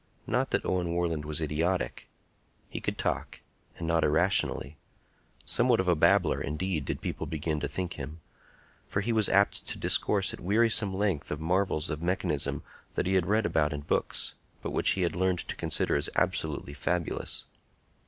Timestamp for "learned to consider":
15.15-15.95